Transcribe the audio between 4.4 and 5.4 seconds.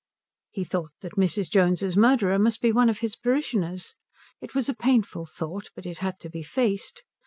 It was a painful